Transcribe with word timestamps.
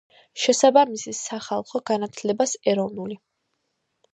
შესაბამის 0.43 1.03
სახალხო 1.17 1.81
განათლებას, 1.91 2.55
ეროვნული 2.75 3.19